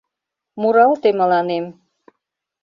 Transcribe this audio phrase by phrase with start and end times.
[0.61, 1.65] Муралте мыланем